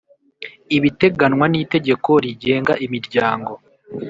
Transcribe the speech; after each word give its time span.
ibiteganwa 0.77 1.45
n 1.49 1.53
Itegeko 1.63 2.09
rigenga 2.23 2.73
imiryango 2.85 3.51